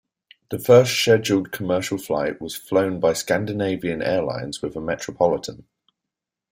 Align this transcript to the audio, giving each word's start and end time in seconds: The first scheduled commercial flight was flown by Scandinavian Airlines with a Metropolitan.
The 0.49 0.57
first 0.57 0.93
scheduled 0.99 1.51
commercial 1.51 1.99
flight 1.99 2.41
was 2.41 2.55
flown 2.55 2.99
by 2.99 3.13
Scandinavian 3.13 4.01
Airlines 4.01 4.59
with 4.59 4.75
a 4.75 4.81
Metropolitan. 4.81 5.67